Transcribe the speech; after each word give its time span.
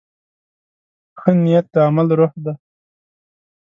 ښه 1.19 1.31
نیت 1.43 1.65
د 1.73 1.75
عمل 1.87 2.07
روح 2.19 2.33
دی. 2.43 2.53